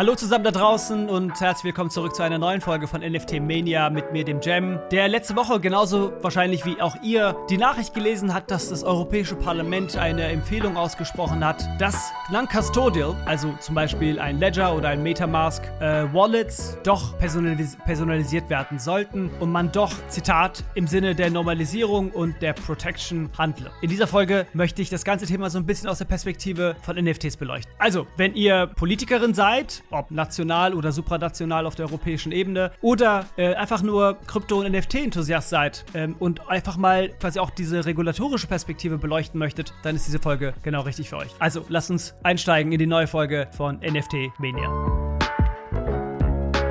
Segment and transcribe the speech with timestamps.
[0.00, 3.90] Hallo zusammen da draußen und herzlich willkommen zurück zu einer neuen Folge von NFT Mania
[3.90, 8.32] mit mir, dem Jam, der letzte Woche genauso wahrscheinlich wie auch ihr die Nachricht gelesen
[8.32, 14.38] hat, dass das Europäische Parlament eine Empfehlung ausgesprochen hat, dass Non-Custodial, also zum Beispiel ein
[14.38, 20.64] Ledger oder ein Metamask, äh, Wallets doch personalis personalisiert werden sollten und man doch, Zitat,
[20.72, 23.70] im Sinne der Normalisierung und der Protection handle.
[23.82, 26.96] In dieser Folge möchte ich das ganze Thema so ein bisschen aus der Perspektive von
[26.96, 27.70] NFTs beleuchten.
[27.76, 33.54] Also, wenn ihr Politikerin seid, ob national oder supranational auf der europäischen Ebene oder äh,
[33.54, 38.98] einfach nur Krypto- und NFT-Enthusiast seid ähm, und einfach mal quasi auch diese regulatorische Perspektive
[38.98, 41.30] beleuchten möchtet, dann ist diese Folge genau richtig für euch.
[41.38, 45.19] Also lasst uns einsteigen in die neue Folge von NFT Mania.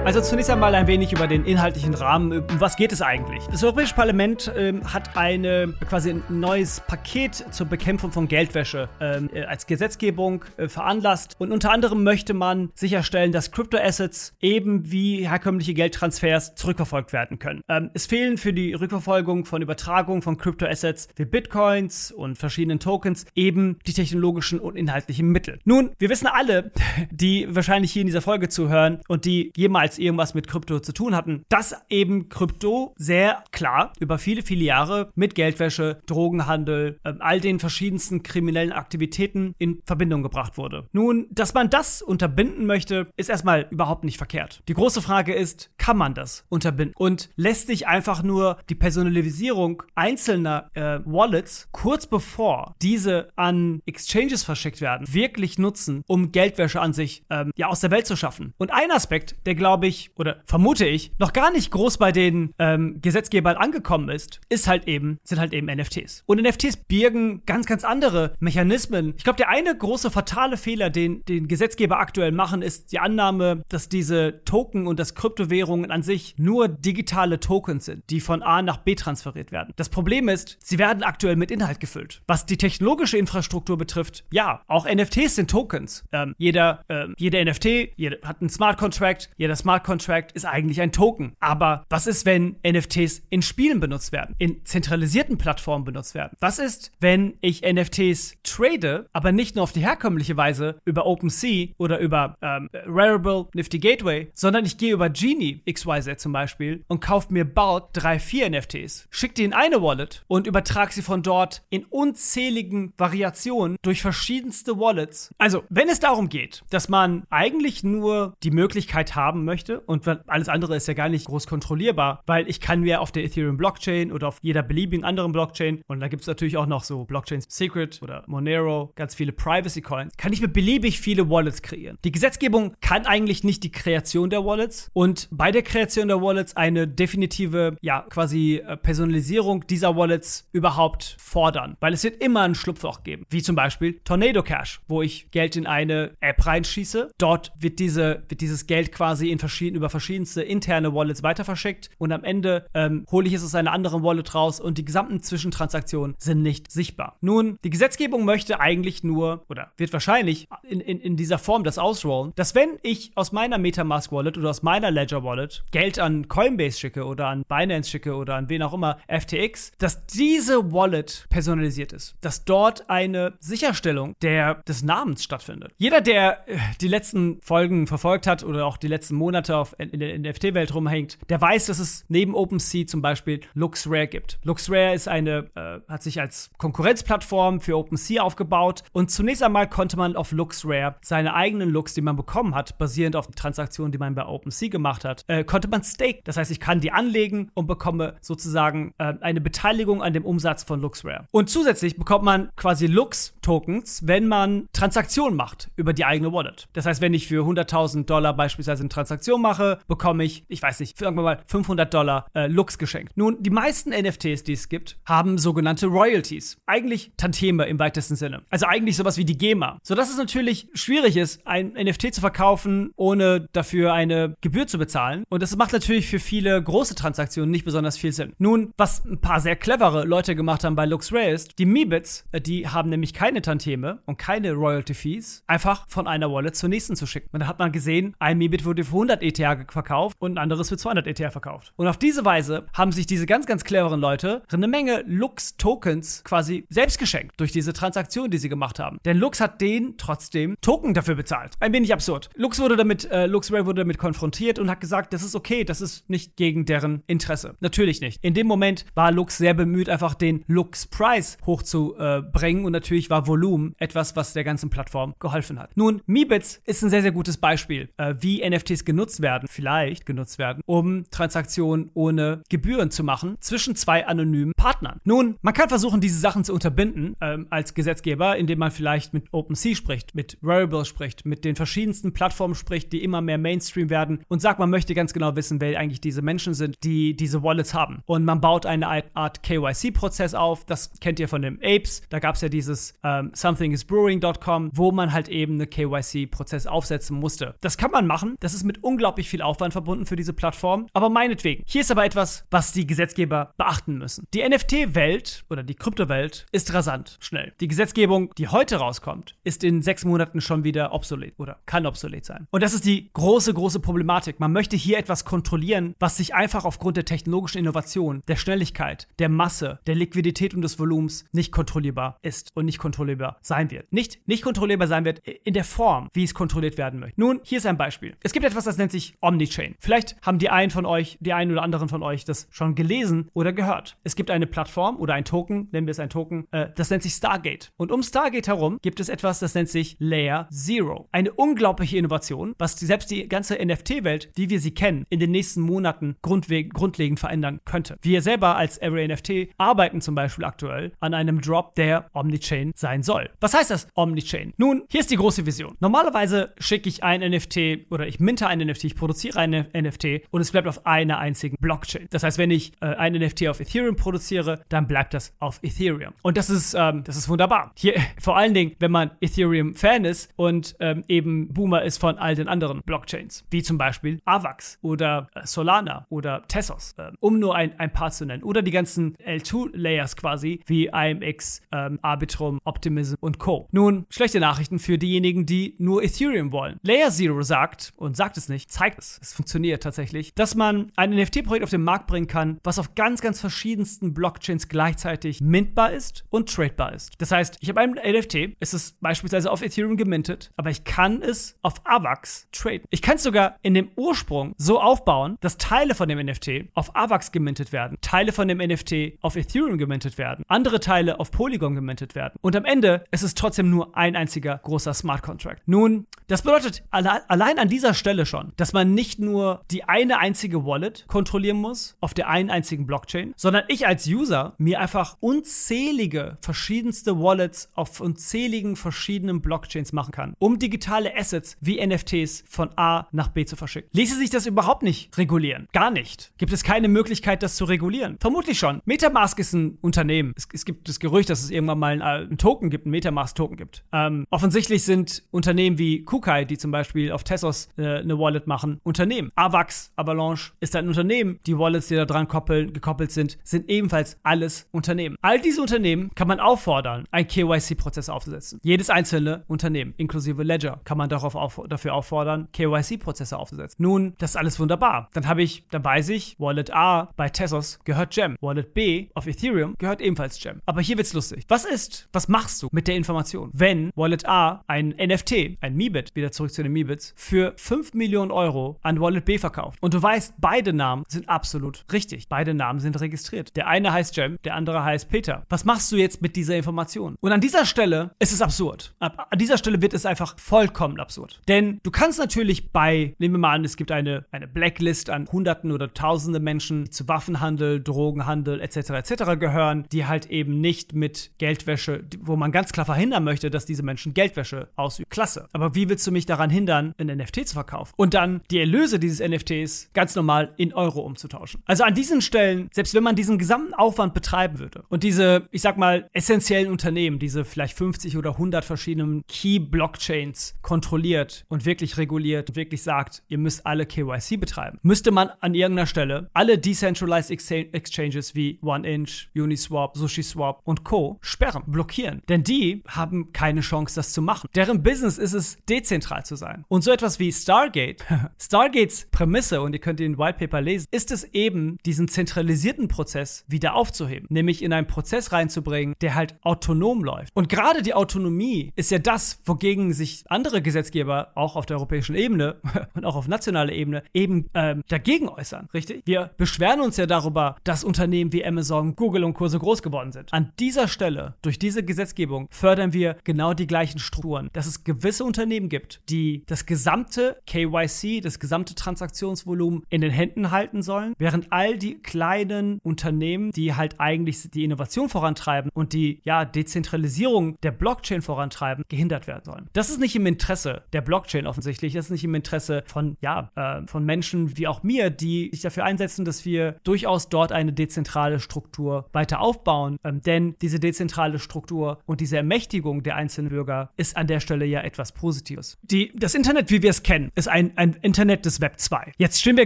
[0.09, 2.31] Also zunächst einmal ein wenig über den inhaltlichen Rahmen.
[2.31, 3.45] Um was geht es eigentlich?
[3.51, 9.29] Das Europäische Parlament ähm, hat eine quasi ein neues Paket zur Bekämpfung von Geldwäsche ähm,
[9.31, 11.35] äh, als Gesetzgebung äh, veranlasst.
[11.37, 17.61] Und unter anderem möchte man sicherstellen, dass Crypto-Assets eben wie herkömmliche Geldtransfers zurückverfolgt werden können.
[17.69, 23.27] Ähm, es fehlen für die Rückverfolgung von Übertragung von Crypto-Assets wie Bitcoins und verschiedenen Tokens
[23.35, 25.59] eben die technologischen und inhaltlichen Mittel.
[25.65, 26.71] Nun, wir wissen alle,
[27.11, 31.15] die wahrscheinlich hier in dieser Folge zuhören und die jemals irgendwas mit Krypto zu tun
[31.15, 37.39] hatten, dass eben Krypto sehr klar über viele, viele Jahre mit Geldwäsche, Drogenhandel, äh, all
[37.39, 40.87] den verschiedensten kriminellen Aktivitäten in Verbindung gebracht wurde.
[40.91, 44.61] Nun, dass man das unterbinden möchte, ist erstmal überhaupt nicht verkehrt.
[44.67, 46.95] Die große Frage ist, kann man das unterbinden?
[46.97, 54.43] Und lässt sich einfach nur die Personalisierung einzelner äh, Wallets kurz bevor diese an Exchanges
[54.43, 58.53] verschickt werden, wirklich nutzen, um Geldwäsche an sich ähm, ja aus der Welt zu schaffen?
[58.57, 62.11] Und ein Aspekt, der glaube ich ich, oder vermute ich, noch gar nicht groß bei
[62.11, 66.23] den ähm, Gesetzgebern angekommen ist, ist halt eben, sind halt eben NFTs.
[66.25, 69.13] Und NFTs birgen ganz, ganz andere Mechanismen.
[69.17, 73.63] Ich glaube, der eine große fatale Fehler, den, den Gesetzgeber aktuell machen, ist die Annahme,
[73.69, 78.61] dass diese Token und das Kryptowährungen an sich nur digitale Tokens sind, die von A
[78.61, 79.73] nach B transferiert werden.
[79.75, 82.21] Das Problem ist, sie werden aktuell mit Inhalt gefüllt.
[82.27, 86.03] Was die technologische Infrastruktur betrifft, ja, auch NFTs sind Tokens.
[86.11, 90.45] Ähm, jeder, ähm, jeder NFT jeder hat einen Smart Contract, jeder Smart Smart Contract ist
[90.45, 91.33] eigentlich ein Token.
[91.39, 96.35] Aber was ist, wenn NFTs in Spielen benutzt werden, in zentralisierten Plattformen benutzt werden?
[96.39, 101.67] Was ist, wenn ich NFTs trade, aber nicht nur auf die herkömmliche Weise über OpenSea
[101.77, 106.99] oder über ähm, Rarible, Nifty Gateway, sondern ich gehe über Genie XYZ zum Beispiel und
[106.99, 111.21] kaufe mir bald drei, vier NFTs, schicke die in eine Wallet und übertrage sie von
[111.21, 115.31] dort in unzähligen Variationen durch verschiedenste Wallets.
[115.37, 119.81] Also, wenn es darum geht, dass man eigentlich nur die Möglichkeit haben möchte, möchte.
[119.81, 123.23] Und alles andere ist ja gar nicht groß kontrollierbar, weil ich kann mir auf der
[123.23, 126.83] Ethereum Blockchain oder auf jeder beliebigen anderen Blockchain, und da gibt es natürlich auch noch
[126.83, 131.61] so Blockchains Secret oder Monero, ganz viele Privacy Coins, kann ich mir beliebig viele Wallets
[131.61, 131.97] kreieren.
[132.05, 136.55] Die Gesetzgebung kann eigentlich nicht die Kreation der Wallets und bei der Kreation der Wallets
[136.55, 142.55] eine definitive, ja, quasi äh, Personalisierung dieser Wallets überhaupt fordern, weil es wird immer ein
[142.55, 147.11] Schlupfloch geben, wie zum Beispiel Tornado Cash, wo ich Geld in eine App reinschieße.
[147.17, 151.89] Dort wird, diese, wird dieses Geld quasi in verschieden, über verschiedenste interne Wallets weiter verschickt
[151.97, 155.23] und am Ende ähm, hole ich es aus einer anderen Wallet raus und die gesamten
[155.23, 157.17] Zwischentransaktionen sind nicht sichtbar.
[157.21, 161.79] Nun, die Gesetzgebung möchte eigentlich nur oder wird wahrscheinlich in, in, in dieser Form das
[161.79, 166.27] ausrollen, dass wenn ich aus meiner Metamask Wallet oder aus meiner Ledger Wallet Geld an
[166.27, 171.25] Coinbase schicke oder an Binance schicke oder an wen auch immer FTX, dass diese Wallet
[171.29, 175.71] personalisiert ist, dass dort eine Sicherstellung der, des Namens stattfindet.
[175.77, 179.75] Jeder, der äh, die letzten Folgen verfolgt hat oder auch die letzten Monate Monate auf,
[179.77, 184.37] in der NFT-Welt rumhängt, der weiß, dass es neben OpenSea zum Beispiel LuxRare gibt.
[184.43, 189.95] LuxRare ist eine, äh, hat sich als Konkurrenzplattform für OpenSea aufgebaut und zunächst einmal konnte
[189.95, 194.13] man auf LuxRare seine eigenen Looks, die man bekommen hat, basierend auf Transaktionen, die man
[194.13, 196.19] bei OpenSea gemacht hat, äh, konnte man stake.
[196.25, 200.63] Das heißt, ich kann die anlegen und bekomme sozusagen äh, eine Beteiligung an dem Umsatz
[200.63, 201.27] von LuxRare.
[201.31, 206.67] Und zusätzlich bekommt man quasi Lux-Tokens, wenn man Transaktionen macht über die eigene Wallet.
[206.73, 210.61] Das heißt, wenn ich für 100.000 Dollar beispielsweise eine Transaktion Transaktion mache, bekomme ich, ich
[210.61, 213.15] weiß nicht, sagen wir mal 500 Dollar äh, Lux geschenkt.
[213.15, 216.57] Nun, die meisten NFTs, die es gibt, haben sogenannte Royalties.
[216.65, 218.41] Eigentlich Tantieme im weitesten Sinne.
[218.49, 219.79] Also eigentlich sowas wie die GEMA.
[219.83, 225.23] Sodass es natürlich schwierig ist, ein NFT zu verkaufen, ohne dafür eine Gebühr zu bezahlen.
[225.29, 228.33] Und das macht natürlich für viele große Transaktionen nicht besonders viel Sinn.
[228.39, 232.41] Nun, was ein paar sehr clevere Leute gemacht haben bei LuxRare ist, die Meebits, äh,
[232.41, 236.95] die haben nämlich keine Tantieme und keine Royalty Fees, einfach von einer Wallet zur nächsten
[236.95, 237.29] zu schicken.
[237.31, 240.37] Und da hat man gesehen, ein Meebit wurde für 100 100 ETH verkauft und ein
[240.37, 241.73] anderes für 200 ETH verkauft.
[241.75, 246.65] Und auf diese Weise haben sich diese ganz, ganz cleveren Leute eine Menge Lux-Tokens quasi
[246.69, 248.99] selbst geschenkt durch diese Transaktion, die sie gemacht haben.
[249.05, 251.53] Denn Lux hat denen trotzdem Token dafür bezahlt.
[251.59, 252.29] Ein wenig absurd.
[252.35, 255.81] Lux wurde damit, äh, LuxRay wurde damit konfrontiert und hat gesagt, das ist okay, das
[255.81, 257.55] ist nicht gegen deren Interesse.
[257.59, 258.23] Natürlich nicht.
[258.23, 263.75] In dem Moment war Lux sehr bemüht, einfach den Lux-Price hochzubringen und natürlich war Volumen
[263.77, 265.75] etwas, was der ganzen Plattform geholfen hat.
[265.75, 270.37] Nun, Meebits ist ein sehr, sehr gutes Beispiel, äh, wie NFTs genutzt werden, vielleicht genutzt
[270.37, 274.99] werden, um Transaktionen ohne Gebühren zu machen zwischen zwei anonymen Partnern.
[275.03, 279.25] Nun, man kann versuchen, diese Sachen zu unterbinden ähm, als Gesetzgeber, indem man vielleicht mit
[279.31, 284.23] OpenSea spricht, mit Rarible spricht, mit den verschiedensten Plattformen spricht, die immer mehr Mainstream werden
[284.27, 287.73] und sagt, man möchte ganz genau wissen, wer eigentlich diese Menschen sind, die diese Wallets
[287.73, 288.01] haben.
[288.05, 290.65] Und man baut eine Art KYC-Prozess auf.
[290.65, 292.01] Das kennt ihr von den Apes.
[292.09, 297.55] Da gab es ja dieses ähm, somethingisbrewing.com, wo man halt eben eine KYC-Prozess aufsetzen musste.
[297.61, 298.35] Das kann man machen.
[298.39, 300.87] Das ist mit unglaublich viel Aufwand verbunden für diese Plattform.
[300.93, 301.63] Aber meinetwegen.
[301.67, 304.25] Hier ist aber etwas, was die Gesetzgeber beachten müssen.
[304.33, 307.53] Die NFT-Welt oder die Kryptowelt ist rasant schnell.
[307.59, 312.25] Die Gesetzgebung, die heute rauskommt, ist in sechs Monaten schon wieder obsolet oder kann obsolet
[312.25, 312.47] sein.
[312.49, 314.39] Und das ist die große, große Problematik.
[314.39, 319.29] Man möchte hier etwas kontrollieren, was sich einfach aufgrund der technologischen Innovation, der Schnelligkeit, der
[319.29, 323.91] Masse, der Liquidität und des Volumens nicht kontrollierbar ist und nicht kontrollierbar sein wird.
[323.93, 327.19] Nicht, nicht kontrollierbar sein wird in der Form, wie es kontrolliert werden möchte.
[327.19, 328.15] Nun, hier ist ein Beispiel.
[328.23, 329.75] Es gibt etwas, das nennt sich Omnichain.
[329.79, 333.29] Vielleicht haben die einen von euch, die einen oder anderen von euch das schon gelesen
[333.33, 333.97] oder gehört.
[334.03, 337.03] Es gibt eine Plattform oder ein Token, nennen wir es ein Token, äh, das nennt
[337.03, 337.71] sich Stargate.
[337.77, 341.07] Und um Stargate herum gibt es etwas, das nennt sich Layer Zero.
[341.11, 345.31] Eine unglaubliche Innovation, was die, selbst die ganze NFT-Welt, wie wir sie kennen, in den
[345.31, 347.97] nächsten Monaten grundlegend verändern könnte.
[348.01, 353.03] Wir selber als Every NFT arbeiten zum Beispiel aktuell an einem Drop, der Omnichain sein
[353.03, 353.29] soll.
[353.39, 354.53] Was heißt das Omnichain?
[354.57, 355.75] Nun, hier ist die große Vision.
[355.79, 360.41] Normalerweise schicke ich ein NFT oder ich minte ein NFT, ich produziere ein NFT und
[360.41, 362.07] es bleibt auf einer einzigen Blockchain.
[362.09, 366.13] Das heißt, wenn ich äh, ein NFT auf Ethereum produziere, dann bleibt das auf Ethereum.
[366.21, 367.71] Und das ist, ähm, das ist wunderbar.
[367.77, 372.35] Hier, vor allen Dingen, wenn man Ethereum-Fan ist und ähm, eben Boomer ist von all
[372.35, 377.55] den anderen Blockchains, wie zum Beispiel Avax oder äh, Solana oder Tessos, äh, um nur
[377.55, 378.43] ein, ein paar zu nennen.
[378.43, 383.67] Oder die ganzen L2-Layers quasi, wie IMX, ähm, Arbitrum, Optimism und Co.
[383.71, 386.79] Nun, schlechte Nachrichten für diejenigen, die nur Ethereum wollen.
[386.83, 391.11] Layer Zero sagt, und sagt es nicht, zeigt es, es funktioniert tatsächlich, dass man ein
[391.11, 396.25] NFT-Projekt auf den Markt bringen kann, was auf ganz, ganz verschiedensten Blockchains gleichzeitig mintbar ist
[396.29, 397.13] und tradebar ist.
[397.19, 401.21] Das heißt, ich habe ein NFT, es ist beispielsweise auf Ethereum gemintet, aber ich kann
[401.21, 402.85] es auf AVAX traden.
[402.89, 406.95] Ich kann es sogar in dem Ursprung so aufbauen, dass Teile von dem NFT auf
[406.95, 411.75] AVAX gemintet werden, Teile von dem NFT auf Ethereum gemintet werden, andere Teile auf Polygon
[411.75, 412.37] gemintet werden.
[412.41, 415.61] Und am Ende ist es trotzdem nur ein einziger großer Smart Contract.
[415.65, 420.19] Nun, das bedeutet alle, allein an dieser Stelle schon, dass man nicht nur die eine
[420.19, 425.17] einzige Wallet kontrollieren muss auf der einen einzigen Blockchain, sondern ich als User mir einfach
[425.19, 432.69] unzählige verschiedenste Wallets auf unzähligen verschiedenen Blockchains machen kann, um digitale Assets wie NFTs von
[432.75, 433.89] A nach B zu verschicken.
[433.93, 435.67] Ließe sich das überhaupt nicht regulieren?
[435.71, 436.31] Gar nicht.
[436.37, 438.17] Gibt es keine Möglichkeit, das zu regulieren?
[438.19, 438.81] Vermutlich schon.
[438.85, 440.33] Metamask ist ein Unternehmen.
[440.35, 443.83] Es, es gibt das Gerücht, dass es irgendwann mal einen, Token gibt, einen Metamask-Token gibt.
[443.91, 448.79] Ähm, offensichtlich sind Unternehmen wie Kukai, die zum Beispiel auf Tessos äh, eine Wallet machen,
[448.83, 449.31] Unternehmen.
[449.35, 451.39] Avax, Avalanche ist ein Unternehmen.
[451.45, 455.15] Die Wallets, die da dran koppeln, gekoppelt sind, sind ebenfalls alles Unternehmen.
[455.21, 458.59] All diese Unternehmen kann man auffordern, einen KYC-Prozess aufzusetzen.
[458.63, 463.77] Jedes einzelne Unternehmen, inklusive Ledger, kann man darauf auf, dafür auffordern, KYC-Prozesse aufzusetzen.
[463.81, 465.09] Nun, das ist alles wunderbar.
[465.13, 468.35] Dann habe ich, dann weiß ich, Wallet A bei Tessos gehört Gem.
[468.41, 470.61] Wallet B auf Ethereum gehört ebenfalls Gem.
[470.65, 471.45] Aber hier wird's lustig.
[471.47, 476.15] Was ist, was machst du mit der Information, wenn Wallet A ein NFT, ein Meebit,
[476.15, 479.77] wieder zurück zu den Meebits, für 5 Millionen Euro an Wallet B verkauft?
[479.81, 482.29] Und du weißt, beide Namen sind absolut richtig.
[482.29, 483.55] Beide Namen sind registriert.
[483.55, 485.43] Der eine heißt Gem, der andere heißt Peter.
[485.49, 487.15] Was machst du jetzt mit dieser Information?
[487.21, 488.93] Und an dieser Stelle ist es absurd.
[488.99, 491.41] An dieser Stelle wird es einfach vollkommen absurd.
[491.47, 495.27] Denn du kannst natürlich bei, nehmen wir mal an, es gibt eine, eine Blacklist an
[495.31, 498.91] Hunderten oder Tausende Menschen, die zu Waffenhandel, Drogenhandel etc.
[498.91, 499.39] etc.
[499.39, 503.83] gehören, die halt eben nicht mit Geldwäsche, wo man ganz klar verhindern möchte, dass diese
[503.83, 505.09] Menschen Geldwäsche ausüben.
[505.09, 505.47] Klasse.
[505.51, 507.93] Aber wie willst du mich daran hindern, ein NFT zu verkaufen?
[507.95, 511.63] Und dann die Erlöse dieses NFTs ganz normal in Euro umzutauschen.
[511.65, 515.61] Also an diesen Stellen, selbst wenn man diesen gesamten Aufwand betreiben würde und diese, ich
[515.61, 522.49] sag mal, essentiellen Unternehmen, diese vielleicht 50 oder 100 verschiedenen Key-Blockchains kontrolliert und wirklich reguliert
[522.49, 527.31] und wirklich sagt, ihr müsst alle KYC betreiben, müsste man an irgendeiner Stelle alle Decentralized
[527.31, 531.19] Exchanges wie OneInch, Uniswap, SushiSwap und Co.
[531.21, 532.21] sperren, blockieren.
[532.27, 534.49] Denn die haben keine Chance, das zu machen.
[534.55, 536.65] Deren Business ist es, dezentral zu sein.
[536.67, 538.08] Und so etwas wie Stargate
[538.39, 543.45] Stargates Prämisse, und ihr könnt den White Paper lesen, ist es eben, diesen zentralisierten Prozess
[543.47, 544.27] wieder aufzuheben.
[544.29, 547.35] Nämlich in einen Prozess reinzubringen, der halt autonom läuft.
[547.35, 552.15] Und gerade die Autonomie ist ja das, wogegen sich andere Gesetzgeber auch auf der europäischen
[552.15, 552.57] Ebene
[552.93, 555.67] und auch auf nationaler Ebene eben ähm, dagegen äußern.
[555.73, 556.03] Richtig?
[556.05, 560.33] Wir beschweren uns ja darüber, dass Unternehmen wie Amazon, Google und Kurse groß geworden sind.
[560.33, 564.49] An dieser Stelle, durch diese Gesetzgebung, fördern wir genau die gleichen Strukturen.
[564.53, 567.88] Dass es gewisse Unternehmen gibt, die das gesamte KYC,
[568.23, 573.99] das gesamte Transaktionsvolumen in den Händen halten sollen, während all die kleinen Unternehmen, die halt
[573.99, 579.69] eigentlich die Innovation vorantreiben und die ja Dezentralisierung der Blockchain vorantreiben, gehindert werden sollen.
[579.73, 583.51] Das ist nicht im Interesse der Blockchain offensichtlich, das ist nicht im Interesse von ja
[583.55, 587.73] äh, von Menschen wie auch mir, die sich dafür einsetzen, dass wir durchaus dort eine
[587.73, 593.91] dezentrale Struktur weiter aufbauen, ähm, denn diese dezentrale Struktur und diese Ermächtigung der einzelnen Bürger
[593.97, 595.77] ist an der Stelle ja etwas Positives.
[595.81, 599.13] Die, das Internet, wie wir es kennen, ist ein, ein Internet des Web 2.
[599.17, 599.65] Jetzt stehen wir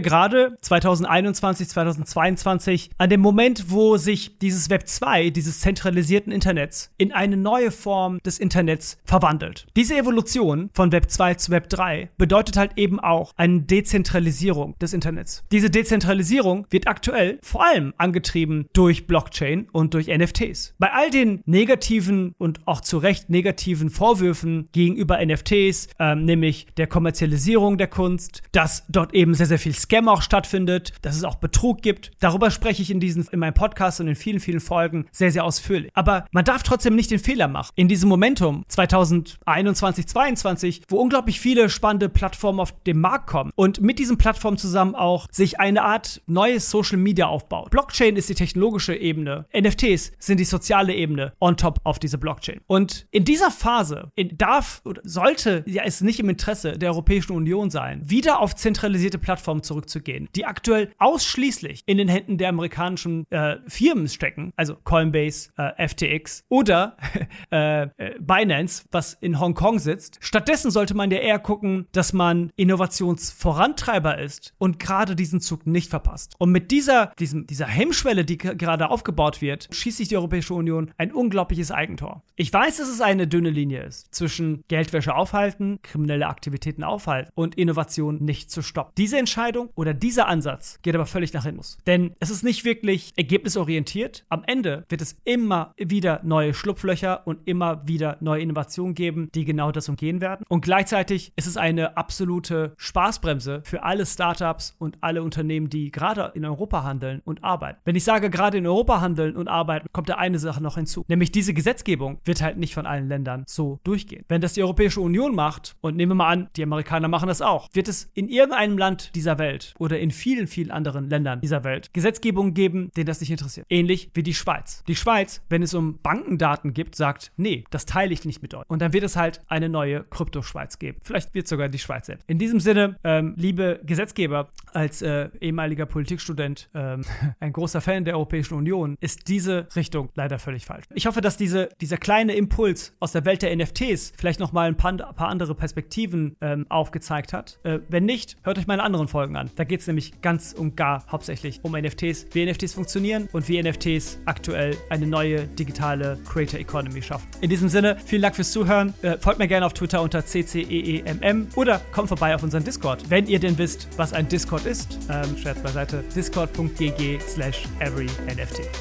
[0.00, 7.12] gerade 2021, 2022 an dem Moment, wo sich dieses Web 2, dieses zentralisierten Internets, in
[7.12, 9.66] eine neue Form des Internets verwandelt.
[9.76, 14.92] Diese Evolution von Web 2 zu Web 3 bedeutet halt eben auch eine Dezentralisierung des
[14.92, 15.42] Internets.
[15.50, 20.74] Diese Dezentralisierung wird aktuell vor allem angetrieben durch Blockchain und durch NFTs.
[20.78, 26.86] Bei all den negativen und auch zu Recht negativen Vorwürfen gegenüber NFTs, ähm, nämlich der
[26.86, 31.36] Kommerzialisierung der Kunst, dass dort eben sehr, sehr viel Scam auch stattfindet, dass es auch
[31.36, 32.10] Betrug gibt.
[32.20, 35.42] Darüber spreche ich in, diesen, in meinem Podcast und in vielen, vielen Folgen sehr, sehr
[35.42, 35.90] ausführlich.
[35.94, 37.72] Aber man darf trotzdem nicht den Fehler machen.
[37.76, 43.80] In diesem Momentum 2021, 2022, wo unglaublich viele spannende Plattformen auf den Markt kommen und
[43.80, 47.70] mit diesen Plattformen zusammen auch sich eine Art neues Social Media aufbaut.
[47.70, 52.60] Blockchain ist die technologische Ebene, NFTs sind die soziale Ebene on top auf diese Blockchain.
[52.66, 57.70] Und in dieser Phase darf oder sollte ja es nicht im Interesse der Europäischen Union
[57.70, 63.56] sein, wieder auf zentralisierte Plattformen zurückzugehen, die aktuell ausschließlich in den Händen der amerikanischen äh,
[63.66, 66.96] Firmen stecken, also Coinbase, äh, FTX oder
[67.50, 67.88] äh, äh,
[68.20, 70.18] Binance, was in Hongkong sitzt.
[70.20, 75.90] Stattdessen sollte man ja eher gucken, dass man Innovationsvorantreiber ist und gerade diesen Zug nicht
[75.90, 76.34] verpasst.
[76.38, 80.92] Und mit dieser, diesem, dieser Hemmschwelle, die gerade aufgebaut wird, schießt sich die Europäische Union
[80.98, 82.22] ein unglaubliches Eigentor.
[82.36, 87.54] Ich weiß, dass es eine dünne Linie ist zwischen Geldwäsche aufhalten, kriminelle Aktivitäten aufhalten und
[87.56, 87.83] Innovation
[88.20, 88.92] nicht zu stoppen.
[88.96, 91.54] Diese Entscheidung oder dieser Ansatz geht aber völlig nach hinten.
[91.86, 94.24] Denn es ist nicht wirklich ergebnisorientiert.
[94.28, 99.44] Am Ende wird es immer wieder neue Schlupflöcher und immer wieder neue Innovationen geben, die
[99.44, 100.44] genau das umgehen werden.
[100.48, 106.32] Und gleichzeitig ist es eine absolute Spaßbremse für alle Startups und alle Unternehmen, die gerade
[106.34, 107.78] in Europa handeln und arbeiten.
[107.84, 111.04] Wenn ich sage gerade in Europa handeln und arbeiten, kommt da eine Sache noch hinzu.
[111.08, 114.24] Nämlich diese Gesetzgebung wird halt nicht von allen Ländern so durchgehen.
[114.28, 117.42] Wenn das die Europäische Union macht, und nehmen wir mal an, die Amerikaner machen das
[117.42, 121.64] auch, wird es in irgendeinem Land dieser Welt oder in vielen, vielen anderen Ländern dieser
[121.64, 123.66] Welt Gesetzgebungen geben, denen das nicht interessiert.
[123.68, 124.82] Ähnlich wie die Schweiz.
[124.86, 128.64] Die Schweiz, wenn es um Bankendaten gibt, sagt, nee, das teile ich nicht mit euch.
[128.68, 130.98] Und dann wird es halt eine neue Krypto-Schweiz geben.
[131.02, 132.28] Vielleicht wird sogar die Schweiz selbst.
[132.28, 137.04] In diesem Sinne, ähm, liebe Gesetzgeber, als äh, ehemaliger Politikstudent, ähm,
[137.40, 140.84] ein großer Fan der Europäischen Union, ist diese Richtung leider völlig falsch.
[140.94, 144.76] Ich hoffe, dass diese, dieser kleine Impuls aus der Welt der NFTs vielleicht nochmal ein
[144.76, 147.58] paar, paar andere Perspektiven ähm, aufgezeigt hat.
[147.64, 149.50] Äh, wenn nicht, hört euch meine anderen Folgen an.
[149.56, 153.60] Da geht es nämlich ganz und gar hauptsächlich um NFTs, wie NFTs funktionieren und wie
[153.62, 157.26] NFTs aktuell eine neue digitale Creator Economy schaffen.
[157.40, 158.92] In diesem Sinne, vielen Dank fürs Zuhören.
[159.02, 163.08] Äh, folgt mir gerne auf Twitter unter CCEEMM oder kommt vorbei auf unseren Discord.
[163.08, 168.14] Wenn ihr denn wisst, was ein Discord ist, ähm, Scherz beiseite, discord.gg slash everynft.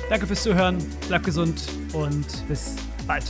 [0.10, 1.64] Danke fürs Zuhören, bleibt gesund
[1.94, 2.76] und bis
[3.08, 3.26] bald.